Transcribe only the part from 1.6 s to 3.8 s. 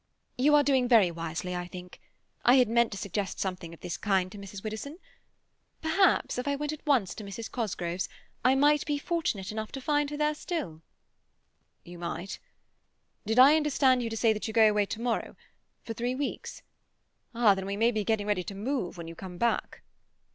think. I had meant to suggest something